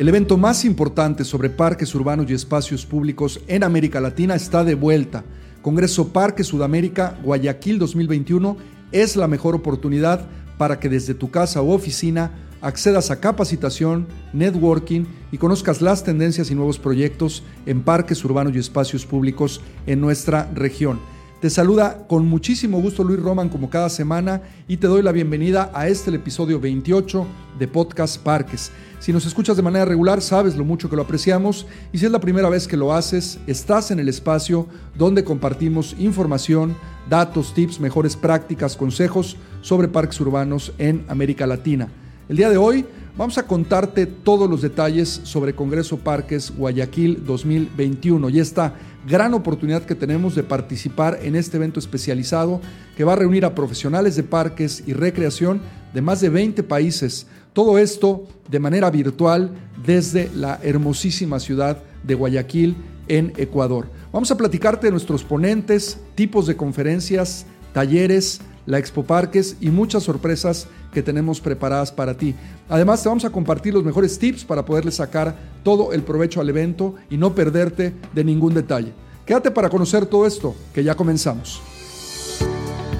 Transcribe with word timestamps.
El 0.00 0.08
evento 0.08 0.38
más 0.38 0.64
importante 0.64 1.26
sobre 1.26 1.50
parques 1.50 1.94
urbanos 1.94 2.24
y 2.30 2.32
espacios 2.32 2.86
públicos 2.86 3.38
en 3.48 3.62
América 3.62 4.00
Latina 4.00 4.34
está 4.34 4.64
de 4.64 4.74
vuelta. 4.74 5.24
Congreso 5.60 6.08
Parque 6.08 6.42
Sudamérica 6.42 7.18
Guayaquil 7.22 7.78
2021 7.78 8.56
es 8.92 9.14
la 9.16 9.28
mejor 9.28 9.54
oportunidad 9.54 10.26
para 10.56 10.80
que 10.80 10.88
desde 10.88 11.12
tu 11.12 11.30
casa 11.30 11.60
u 11.60 11.72
oficina 11.72 12.30
accedas 12.62 13.10
a 13.10 13.20
capacitación, 13.20 14.06
networking 14.32 15.04
y 15.32 15.36
conozcas 15.36 15.82
las 15.82 16.02
tendencias 16.02 16.50
y 16.50 16.54
nuevos 16.54 16.78
proyectos 16.78 17.42
en 17.66 17.82
parques 17.82 18.24
urbanos 18.24 18.56
y 18.56 18.58
espacios 18.58 19.04
públicos 19.04 19.60
en 19.86 20.00
nuestra 20.00 20.50
región. 20.54 20.98
Te 21.40 21.48
saluda 21.48 22.06
con 22.06 22.26
muchísimo 22.26 22.82
gusto 22.82 23.02
Luis 23.02 23.18
Roman 23.18 23.48
como 23.48 23.70
cada 23.70 23.88
semana 23.88 24.42
y 24.68 24.76
te 24.76 24.88
doy 24.88 25.00
la 25.00 25.10
bienvenida 25.10 25.70
a 25.72 25.88
este 25.88 26.14
episodio 26.14 26.60
28 26.60 27.26
de 27.58 27.66
Podcast 27.66 28.22
Parques. 28.22 28.70
Si 28.98 29.10
nos 29.10 29.24
escuchas 29.24 29.56
de 29.56 29.62
manera 29.62 29.86
regular, 29.86 30.20
sabes 30.20 30.54
lo 30.54 30.66
mucho 30.66 30.90
que 30.90 30.96
lo 30.96 31.02
apreciamos 31.02 31.66
y 31.94 31.98
si 31.98 32.04
es 32.04 32.12
la 32.12 32.20
primera 32.20 32.50
vez 32.50 32.68
que 32.68 32.76
lo 32.76 32.92
haces, 32.92 33.38
estás 33.46 33.90
en 33.90 34.00
el 34.00 34.10
espacio 34.10 34.66
donde 34.98 35.24
compartimos 35.24 35.96
información, 35.98 36.76
datos, 37.08 37.54
tips, 37.54 37.80
mejores 37.80 38.16
prácticas, 38.16 38.76
consejos 38.76 39.38
sobre 39.62 39.88
parques 39.88 40.20
urbanos 40.20 40.74
en 40.76 41.06
América 41.08 41.46
Latina. 41.46 41.88
El 42.28 42.36
día 42.36 42.50
de 42.50 42.58
hoy 42.58 42.84
vamos 43.16 43.38
a 43.38 43.46
contarte 43.46 44.06
todos 44.06 44.48
los 44.48 44.62
detalles 44.62 45.20
sobre 45.24 45.54
Congreso 45.54 45.98
Parques 45.98 46.52
Guayaquil 46.56 47.24
2021 47.24 48.28
y 48.30 48.40
esta 48.40 48.74
gran 49.06 49.34
oportunidad 49.34 49.82
que 49.82 49.94
tenemos 49.94 50.34
de 50.34 50.42
participar 50.42 51.18
en 51.22 51.36
este 51.36 51.56
evento 51.56 51.80
especializado 51.80 52.60
que 52.96 53.04
va 53.04 53.14
a 53.14 53.16
reunir 53.16 53.44
a 53.44 53.54
profesionales 53.54 54.16
de 54.16 54.22
parques 54.22 54.82
y 54.86 54.92
recreación 54.92 55.60
de 55.94 56.02
más 56.02 56.20
de 56.20 56.28
20 56.28 56.62
países. 56.62 57.26
Todo 57.52 57.78
esto 57.78 58.26
de 58.48 58.58
manera 58.60 58.90
virtual 58.90 59.50
desde 59.84 60.30
la 60.34 60.60
hermosísima 60.62 61.40
ciudad 61.40 61.82
de 62.02 62.14
Guayaquil 62.14 62.76
en 63.08 63.32
Ecuador. 63.36 63.88
Vamos 64.12 64.30
a 64.30 64.36
platicarte 64.36 64.86
de 64.86 64.92
nuestros 64.92 65.24
ponentes, 65.24 65.98
tipos 66.14 66.46
de 66.46 66.56
conferencias, 66.56 67.46
talleres, 67.72 68.40
la 68.66 68.78
Expo 68.78 69.04
Parques 69.04 69.56
y 69.60 69.70
muchas 69.70 70.04
sorpresas 70.04 70.68
que 70.92 71.02
tenemos 71.02 71.40
preparadas 71.40 71.92
para 71.92 72.14
ti. 72.14 72.34
Además, 72.68 73.02
te 73.02 73.08
vamos 73.08 73.24
a 73.24 73.30
compartir 73.30 73.74
los 73.74 73.84
mejores 73.84 74.18
tips 74.18 74.44
para 74.44 74.64
poderle 74.64 74.92
sacar 74.92 75.36
todo 75.62 75.92
el 75.92 76.02
provecho 76.02 76.40
al 76.40 76.48
evento 76.48 76.94
y 77.08 77.16
no 77.16 77.34
perderte 77.34 77.94
de 78.12 78.24
ningún 78.24 78.54
detalle. 78.54 78.92
Quédate 79.24 79.50
para 79.50 79.68
conocer 79.68 80.06
todo 80.06 80.26
esto, 80.26 80.54
que 80.74 80.82
ya 80.82 80.94
comenzamos. 80.94 81.62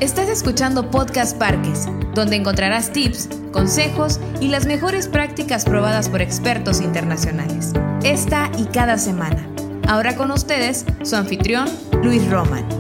Estás 0.00 0.30
escuchando 0.30 0.90
Podcast 0.90 1.36
Parques, 1.36 1.86
donde 2.14 2.36
encontrarás 2.36 2.90
tips, 2.90 3.28
consejos 3.52 4.18
y 4.40 4.48
las 4.48 4.64
mejores 4.64 5.08
prácticas 5.08 5.64
probadas 5.64 6.08
por 6.08 6.22
expertos 6.22 6.80
internacionales. 6.80 7.72
Esta 8.02 8.50
y 8.56 8.64
cada 8.64 8.96
semana. 8.96 9.46
Ahora 9.86 10.16
con 10.16 10.30
ustedes, 10.30 10.86
su 11.02 11.16
anfitrión, 11.16 11.68
Luis 12.02 12.30
Roman. 12.30 12.79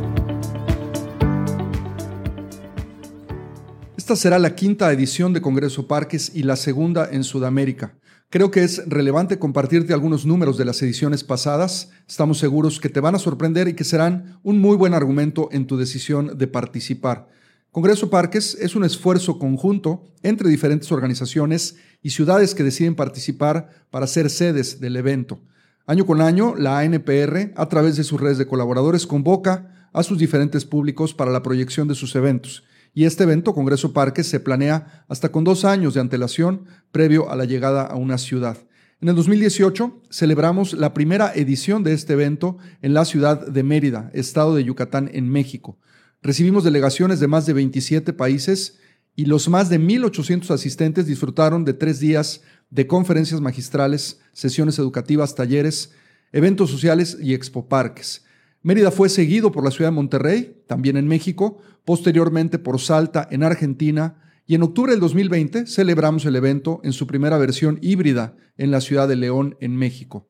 Esta 4.10 4.22
será 4.22 4.40
la 4.40 4.56
quinta 4.56 4.90
edición 4.90 5.32
de 5.32 5.40
Congreso 5.40 5.86
Parques 5.86 6.32
y 6.34 6.42
la 6.42 6.56
segunda 6.56 7.08
en 7.12 7.22
Sudamérica. 7.22 7.94
Creo 8.28 8.50
que 8.50 8.64
es 8.64 8.82
relevante 8.88 9.38
compartirte 9.38 9.92
algunos 9.92 10.26
números 10.26 10.58
de 10.58 10.64
las 10.64 10.82
ediciones 10.82 11.22
pasadas. 11.22 11.90
Estamos 12.08 12.38
seguros 12.38 12.80
que 12.80 12.88
te 12.88 12.98
van 12.98 13.14
a 13.14 13.20
sorprender 13.20 13.68
y 13.68 13.74
que 13.74 13.84
serán 13.84 14.40
un 14.42 14.58
muy 14.58 14.76
buen 14.76 14.94
argumento 14.94 15.48
en 15.52 15.68
tu 15.68 15.76
decisión 15.76 16.36
de 16.36 16.48
participar. 16.48 17.28
Congreso 17.70 18.10
Parques 18.10 18.58
es 18.60 18.74
un 18.74 18.82
esfuerzo 18.82 19.38
conjunto 19.38 20.02
entre 20.24 20.50
diferentes 20.50 20.90
organizaciones 20.90 21.76
y 22.02 22.10
ciudades 22.10 22.56
que 22.56 22.64
deciden 22.64 22.96
participar 22.96 23.68
para 23.92 24.08
ser 24.08 24.28
sedes 24.28 24.80
del 24.80 24.96
evento. 24.96 25.38
Año 25.86 26.04
con 26.04 26.20
año, 26.20 26.56
la 26.56 26.80
ANPR, 26.80 27.52
a 27.54 27.68
través 27.68 27.94
de 27.94 28.02
sus 28.02 28.20
redes 28.20 28.38
de 28.38 28.48
colaboradores, 28.48 29.06
convoca 29.06 29.88
a 29.92 30.02
sus 30.02 30.18
diferentes 30.18 30.64
públicos 30.64 31.14
para 31.14 31.30
la 31.30 31.44
proyección 31.44 31.86
de 31.86 31.94
sus 31.94 32.16
eventos 32.16 32.64
y 32.92 33.04
este 33.04 33.24
evento, 33.24 33.54
Congreso 33.54 33.92
Parques, 33.92 34.26
se 34.26 34.40
planea 34.40 35.04
hasta 35.08 35.30
con 35.30 35.44
dos 35.44 35.64
años 35.64 35.94
de 35.94 36.00
antelación 36.00 36.66
previo 36.90 37.30
a 37.30 37.36
la 37.36 37.44
llegada 37.44 37.82
a 37.82 37.96
una 37.96 38.18
ciudad. 38.18 38.58
En 39.00 39.08
el 39.08 39.14
2018 39.14 40.02
celebramos 40.10 40.74
la 40.74 40.92
primera 40.92 41.32
edición 41.34 41.82
de 41.84 41.92
este 41.94 42.12
evento 42.12 42.58
en 42.82 42.92
la 42.92 43.04
ciudad 43.04 43.46
de 43.46 43.62
Mérida, 43.62 44.10
estado 44.12 44.54
de 44.54 44.64
Yucatán, 44.64 45.08
en 45.12 45.28
México. 45.28 45.78
Recibimos 46.20 46.64
delegaciones 46.64 47.18
de 47.18 47.26
más 47.26 47.46
de 47.46 47.54
27 47.54 48.12
países 48.12 48.78
y 49.16 49.24
los 49.24 49.48
más 49.48 49.70
de 49.70 49.80
1.800 49.80 50.50
asistentes 50.50 51.06
disfrutaron 51.06 51.64
de 51.64 51.72
tres 51.72 51.98
días 51.98 52.42
de 52.68 52.86
conferencias 52.86 53.40
magistrales, 53.40 54.20
sesiones 54.32 54.78
educativas, 54.78 55.34
talleres, 55.34 55.92
eventos 56.32 56.70
sociales 56.70 57.16
y 57.20 57.34
expo 57.34 57.68
parques. 57.68 58.24
Mérida 58.62 58.90
fue 58.90 59.08
seguido 59.08 59.52
por 59.52 59.64
la 59.64 59.70
ciudad 59.70 59.90
de 59.90 59.94
Monterrey, 59.96 60.62
también 60.66 60.98
en 60.98 61.08
México, 61.08 61.56
posteriormente 61.86 62.58
por 62.58 62.78
Salta 62.78 63.26
en 63.30 63.42
Argentina 63.42 64.16
y 64.46 64.54
en 64.54 64.62
octubre 64.62 64.92
del 64.92 65.00
2020 65.00 65.66
celebramos 65.66 66.26
el 66.26 66.36
evento 66.36 66.80
en 66.84 66.92
su 66.92 67.06
primera 67.06 67.38
versión 67.38 67.78
híbrida 67.80 68.36
en 68.58 68.70
la 68.70 68.82
ciudad 68.82 69.08
de 69.08 69.16
León, 69.16 69.56
en 69.60 69.76
México. 69.76 70.28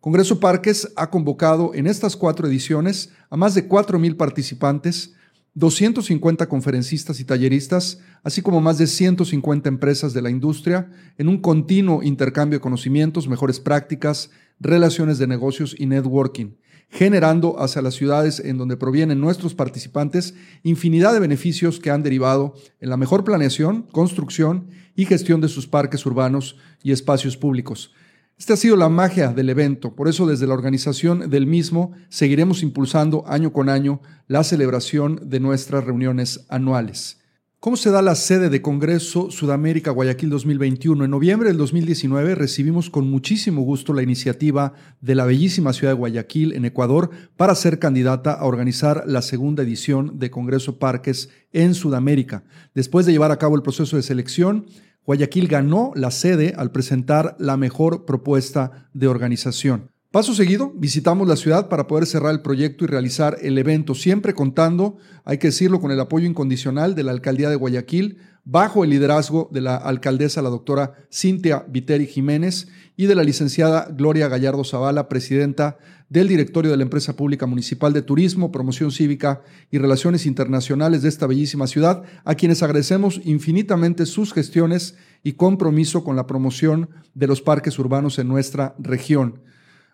Congreso 0.00 0.40
Parques 0.40 0.90
ha 0.96 1.10
convocado 1.10 1.74
en 1.74 1.86
estas 1.86 2.16
cuatro 2.16 2.48
ediciones 2.48 3.12
a 3.28 3.36
más 3.36 3.54
de 3.54 3.68
4.000 3.68 4.16
participantes, 4.16 5.12
250 5.52 6.48
conferencistas 6.48 7.20
y 7.20 7.24
talleristas, 7.24 8.00
así 8.22 8.40
como 8.40 8.62
más 8.62 8.78
de 8.78 8.86
150 8.86 9.68
empresas 9.68 10.14
de 10.14 10.22
la 10.22 10.30
industria, 10.30 10.90
en 11.18 11.28
un 11.28 11.42
continuo 11.42 12.02
intercambio 12.02 12.58
de 12.58 12.62
conocimientos, 12.62 13.28
mejores 13.28 13.60
prácticas, 13.60 14.30
relaciones 14.60 15.18
de 15.18 15.26
negocios 15.26 15.74
y 15.78 15.84
networking 15.84 16.52
generando 16.88 17.60
hacia 17.60 17.82
las 17.82 17.94
ciudades 17.94 18.40
en 18.40 18.58
donde 18.58 18.76
provienen 18.76 19.20
nuestros 19.20 19.54
participantes 19.54 20.34
infinidad 20.62 21.12
de 21.12 21.20
beneficios 21.20 21.80
que 21.80 21.90
han 21.90 22.02
derivado 22.02 22.54
en 22.80 22.90
la 22.90 22.96
mejor 22.96 23.24
planeación, 23.24 23.82
construcción 23.92 24.68
y 24.94 25.04
gestión 25.04 25.40
de 25.40 25.48
sus 25.48 25.66
parques 25.66 26.06
urbanos 26.06 26.56
y 26.82 26.92
espacios 26.92 27.36
públicos. 27.36 27.92
Esta 28.38 28.52
ha 28.52 28.56
sido 28.56 28.76
la 28.76 28.90
magia 28.90 29.32
del 29.32 29.48
evento, 29.48 29.94
por 29.94 30.08
eso 30.08 30.26
desde 30.26 30.46
la 30.46 30.54
organización 30.54 31.30
del 31.30 31.46
mismo 31.46 31.92
seguiremos 32.10 32.62
impulsando 32.62 33.24
año 33.26 33.52
con 33.52 33.70
año 33.70 34.00
la 34.28 34.44
celebración 34.44 35.20
de 35.30 35.40
nuestras 35.40 35.84
reuniones 35.84 36.44
anuales. 36.50 37.18
¿Cómo 37.58 37.76
se 37.76 37.90
da 37.90 38.02
la 38.02 38.14
sede 38.14 38.50
de 38.50 38.60
Congreso 38.60 39.30
Sudamérica 39.30 39.90
Guayaquil 39.90 40.28
2021? 40.28 41.04
En 41.04 41.10
noviembre 41.10 41.48
del 41.48 41.56
2019 41.56 42.34
recibimos 42.34 42.90
con 42.90 43.10
muchísimo 43.10 43.62
gusto 43.62 43.94
la 43.94 44.02
iniciativa 44.02 44.74
de 45.00 45.14
la 45.14 45.24
bellísima 45.24 45.72
ciudad 45.72 45.94
de 45.94 45.98
Guayaquil, 45.98 46.52
en 46.52 46.66
Ecuador, 46.66 47.10
para 47.36 47.54
ser 47.54 47.78
candidata 47.78 48.34
a 48.34 48.44
organizar 48.44 49.04
la 49.06 49.22
segunda 49.22 49.62
edición 49.62 50.18
de 50.18 50.30
Congreso 50.30 50.78
Parques 50.78 51.30
en 51.52 51.74
Sudamérica. 51.74 52.44
Después 52.74 53.06
de 53.06 53.12
llevar 53.12 53.32
a 53.32 53.38
cabo 53.38 53.56
el 53.56 53.62
proceso 53.62 53.96
de 53.96 54.02
selección, 54.02 54.66
Guayaquil 55.06 55.48
ganó 55.48 55.92
la 55.96 56.10
sede 56.10 56.52
al 56.58 56.70
presentar 56.70 57.36
la 57.38 57.56
mejor 57.56 58.04
propuesta 58.04 58.90
de 58.92 59.08
organización. 59.08 59.95
Paso 60.16 60.32
seguido, 60.32 60.72
visitamos 60.74 61.28
la 61.28 61.36
ciudad 61.36 61.68
para 61.68 61.86
poder 61.86 62.06
cerrar 62.06 62.32
el 62.32 62.40
proyecto 62.40 62.84
y 62.84 62.86
realizar 62.86 63.36
el 63.42 63.58
evento, 63.58 63.94
siempre 63.94 64.32
contando, 64.32 64.96
hay 65.26 65.36
que 65.36 65.48
decirlo, 65.48 65.78
con 65.78 65.90
el 65.90 66.00
apoyo 66.00 66.26
incondicional 66.26 66.94
de 66.94 67.02
la 67.02 67.12
Alcaldía 67.12 67.50
de 67.50 67.56
Guayaquil, 67.56 68.16
bajo 68.42 68.82
el 68.82 68.88
liderazgo 68.88 69.50
de 69.52 69.60
la 69.60 69.76
alcaldesa, 69.76 70.40
la 70.40 70.48
doctora 70.48 70.94
Cintia 71.12 71.66
Viteri 71.68 72.06
Jiménez, 72.06 72.68
y 72.96 73.04
de 73.04 73.14
la 73.14 73.24
licenciada 73.24 73.88
Gloria 73.90 74.28
Gallardo 74.28 74.64
Zavala, 74.64 75.06
presidenta 75.10 75.76
del 76.08 76.28
directorio 76.28 76.70
de 76.70 76.78
la 76.78 76.84
Empresa 76.84 77.14
Pública 77.14 77.44
Municipal 77.44 77.92
de 77.92 78.00
Turismo, 78.00 78.50
Promoción 78.50 78.92
Cívica 78.92 79.42
y 79.70 79.76
Relaciones 79.76 80.24
Internacionales 80.24 81.02
de 81.02 81.10
esta 81.10 81.26
bellísima 81.26 81.66
ciudad, 81.66 82.04
a 82.24 82.36
quienes 82.36 82.62
agradecemos 82.62 83.20
infinitamente 83.22 84.06
sus 84.06 84.32
gestiones 84.32 84.96
y 85.22 85.34
compromiso 85.34 86.04
con 86.04 86.16
la 86.16 86.26
promoción 86.26 86.88
de 87.12 87.26
los 87.26 87.42
parques 87.42 87.78
urbanos 87.78 88.18
en 88.18 88.28
nuestra 88.28 88.74
región. 88.78 89.42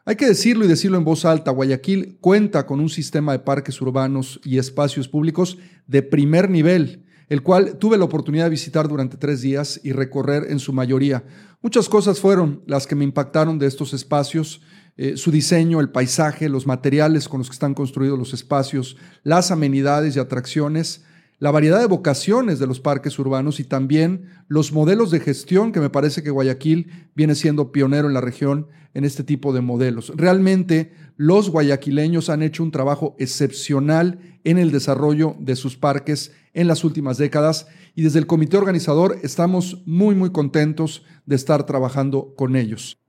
Hay 0.05 0.17
que 0.17 0.27
decirlo 0.27 0.65
y 0.65 0.69
decirlo 0.69 0.99
en 0.99 1.05
voz 1.05 1.25
alta, 1.25 1.53
Guayaquil 1.53 2.19
cuenta 2.21 2.67
con 2.67 2.81
un 2.81 2.89
sistema 2.89 3.31
de 3.31 3.39
parques 3.39 3.81
urbanos 3.81 4.41
y 4.43 4.59
espacios 4.59 5.07
públicos 5.07 5.59
de 5.87 6.03
primer 6.03 6.51
nivel, 6.51 7.05
el 7.29 7.43
cual 7.45 7.79
tuve 7.79 7.97
la 7.97 8.05
oportunidad 8.05 8.45
de 8.45 8.51
visitar 8.51 8.89
durante 8.89 9.17
tres 9.17 9.43
días 9.43 9.81
y 9.85 9.93
recorrer 9.93 10.51
en 10.51 10.59
su 10.59 10.73
mayoría. 10.73 11.23
Muchas 11.61 11.89
cosas 11.89 12.19
fueron 12.19 12.65
las 12.67 12.89
que 12.89 12.97
me 12.97 13.05
impactaron 13.05 13.61
de 13.61 13.69
estos 13.69 13.95
espacios, 13.95 14.61
eh, 14.97 15.17
su 15.17 15.31
diseño, 15.31 15.79
el 15.79 15.91
paisaje, 15.91 16.49
los 16.49 16.67
materiales 16.67 17.29
con 17.29 17.39
los 17.39 17.49
que 17.49 17.55
están 17.55 17.75
construidos 17.75 18.19
los 18.19 18.35
espacios, 18.35 18.97
las 19.23 19.53
amenidades 19.53 20.17
y 20.17 20.19
atracciones, 20.19 21.05
la 21.43 21.51
variedad 21.51 21.81
de 21.81 21.87
vocaciones 21.87 22.61
de 22.61 22.69
los 22.69 22.79
parques 22.79 23.19
urbanos 23.19 23.59
y 23.59 23.65
también 23.65 24.27
los 24.47 24.71
modelos 24.71 25.11
de 25.11 25.19
gestión 25.19 25.73
que 25.73 25.81
me 25.81 25.91
parece 25.91 26.23
que 26.23 26.31
Guayaquil 26.31 27.09
viene 27.17 27.35
siendo 27.35 27.73
pionero 27.73 28.07
en 28.07 28.15
la 28.15 28.21
región 28.21 28.69
en 28.95 29.05
este 29.05 29.25
tipo 29.25 29.53
de 29.53 29.61
modelos. 29.61 30.13
Realmente 30.15 30.93
los 31.17 31.51
guayaquileños 31.51 32.29
han 32.31 32.45
hecho 32.45 32.63
un 32.63 32.71
trabajo 32.71 33.17
excepcional 33.19 34.21
en 34.45 34.57
el 34.57 34.71
desarrollo 34.71 35.35
de 35.41 35.57
sus 35.57 35.77
parques 35.77 36.31
en 36.55 36.69
las 36.69 36.85
últimas 36.85 37.19
décadas 37.19 37.67
y 37.97 38.03
desde 38.03 38.21
el 38.21 38.29
comité 38.29 38.57
organizador 38.57 39.19
estamos 39.25 39.83
muy 39.85 40.15
muy 40.15 40.31
contentos 40.31 41.03
de 41.27 41.35
estar 41.35 41.67
trabajando 41.67 42.35
con 42.37 42.55
ellos. 42.55 43.01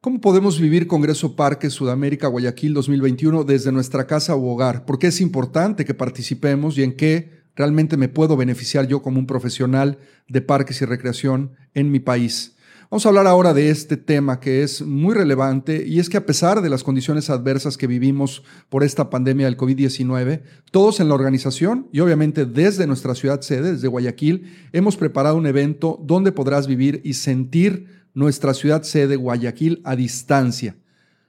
¿Cómo 0.00 0.22
podemos 0.22 0.58
vivir 0.58 0.86
Congreso 0.86 1.36
Parque 1.36 1.68
Sudamérica 1.68 2.28
Guayaquil 2.28 2.72
2021 2.72 3.44
desde 3.44 3.70
nuestra 3.70 4.06
casa 4.06 4.34
u 4.34 4.48
hogar? 4.48 4.86
¿Por 4.86 4.98
qué 4.98 5.08
es 5.08 5.20
importante 5.20 5.84
que 5.84 5.92
participemos 5.92 6.78
y 6.78 6.82
en 6.82 6.96
qué 6.96 7.36
realmente 7.56 7.96
me 7.96 8.08
puedo 8.08 8.36
beneficiar 8.36 8.86
yo 8.86 9.02
como 9.02 9.18
un 9.18 9.26
profesional 9.26 9.98
de 10.28 10.42
parques 10.42 10.80
y 10.82 10.84
recreación 10.84 11.52
en 11.74 11.90
mi 11.90 11.98
país? 11.98 12.56
Vamos 12.88 13.04
a 13.04 13.08
hablar 13.08 13.26
ahora 13.26 13.52
de 13.52 13.70
este 13.70 13.96
tema 13.96 14.38
que 14.38 14.62
es 14.62 14.80
muy 14.80 15.12
relevante 15.12 15.84
y 15.84 15.98
es 15.98 16.08
que 16.08 16.18
a 16.18 16.24
pesar 16.24 16.62
de 16.62 16.70
las 16.70 16.84
condiciones 16.84 17.30
adversas 17.30 17.76
que 17.76 17.88
vivimos 17.88 18.44
por 18.68 18.84
esta 18.84 19.10
pandemia 19.10 19.46
del 19.46 19.56
COVID-19, 19.56 20.42
todos 20.70 21.00
en 21.00 21.08
la 21.08 21.14
organización 21.14 21.88
y 21.90 21.98
obviamente 21.98 22.46
desde 22.46 22.86
nuestra 22.86 23.16
ciudad 23.16 23.40
sede, 23.40 23.72
desde 23.72 23.88
Guayaquil, 23.88 24.52
hemos 24.72 24.96
preparado 24.96 25.36
un 25.36 25.48
evento 25.48 26.00
donde 26.04 26.30
podrás 26.30 26.68
vivir 26.68 27.00
y 27.02 27.14
sentir 27.14 28.06
nuestra 28.14 28.54
ciudad 28.54 28.84
sede 28.84 29.16
Guayaquil 29.16 29.80
a 29.82 29.96
distancia. 29.96 30.76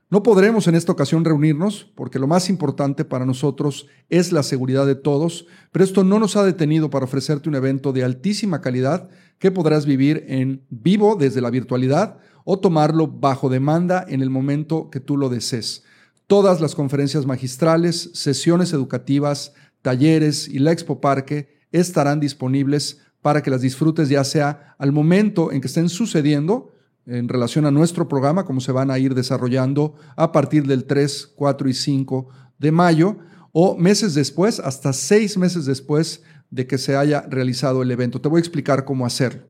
No 0.10 0.24
podremos 0.24 0.70
en 0.70 0.76
esta 0.76 0.94
ocasión 0.94 1.26
reunirnos 1.26 1.92
porque 1.94 2.18
lo 2.18 2.28
más 2.28 2.50
importante 2.50 3.04
para 3.04 3.26
nosotros 3.26 3.88
es 4.08 4.32
la 4.32 4.42
seguridad 4.42 4.86
de 4.86 4.96
todos, 4.96 5.48
pero 5.74 5.84
esto 5.84 6.06
no 6.06 6.18
nos 6.18 6.38
ha 6.38 6.46
detenido 6.46 6.90
para 6.90 7.04
ofrecerte 7.04 7.50
un 7.50 7.56
evento 7.56 7.92
de 7.92 8.06
altísima 8.06 8.62
calidad 8.62 9.10
que 9.38 9.52
podrás 9.52 9.86
vivir 9.86 10.24
en 10.30 10.64
vivo 10.70 11.18
desde 11.18 11.42
la 11.42 11.50
virtualidad 11.50 12.20
o 12.46 12.58
tomarlo 12.58 13.08
bajo 13.08 13.50
demanda 13.50 14.06
en 14.08 14.22
el 14.22 14.30
momento 14.30 14.90
que 14.90 15.02
tú 15.02 15.18
lo 15.18 15.28
desees. 15.28 15.84
Todas 16.26 16.62
las 16.62 16.74
conferencias 16.74 17.26
magistrales, 17.26 18.10
sesiones 18.14 18.72
educativas, 18.72 19.54
talleres 19.82 20.48
y 20.48 20.60
la 20.60 20.72
Expo 20.72 21.02
Parque 21.02 21.58
estarán 21.74 22.22
disponibles 22.22 23.02
para 23.22 23.44
que 23.44 23.52
las 23.52 23.60
disfrutes 23.60 24.08
ya 24.08 24.24
sea 24.24 24.76
al 24.78 24.94
momento 24.94 25.52
en 25.52 25.60
que 25.60 25.68
estén 25.68 25.90
sucediendo 25.90 26.72
en 27.08 27.30
relación 27.30 27.66
a 27.66 27.72
nuestro 27.72 28.08
programa, 28.08 28.46
cómo 28.46 28.60
se 28.60 28.74
van 28.74 28.92
a 28.92 29.00
ir 29.00 29.16
desarrollando 29.16 29.96
a 30.16 30.32
partir 30.32 30.68
del 30.68 30.86
3, 30.86 31.34
4 31.36 31.70
y 31.70 31.74
5 31.74 32.28
de 32.60 32.72
mayo, 32.72 33.18
o 33.54 33.78
meses 33.78 34.14
después, 34.14 34.60
hasta 34.60 34.94
seis 34.94 35.38
meses 35.38 35.66
después 35.66 36.22
de 36.52 36.68
que 36.68 36.78
se 36.78 36.96
haya 36.96 37.22
realizado 37.22 37.82
el 37.82 37.90
evento. 37.90 38.22
Te 38.22 38.30
voy 38.30 38.40
a 38.40 38.42
explicar 38.42 38.86
cómo 38.86 39.06
hacerlo. 39.06 39.48